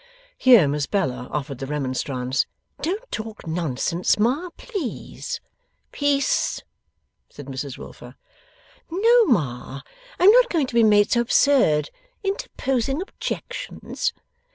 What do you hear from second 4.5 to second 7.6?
please.' 'Peace!' said